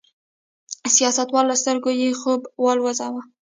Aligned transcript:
سیاستوالو 0.95 1.49
له 1.51 1.55
سترګو 1.61 1.91
یې 2.01 2.09
خوب 2.21 2.41
والوځاوه. 2.63 3.21